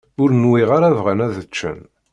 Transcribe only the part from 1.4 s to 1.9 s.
ččen.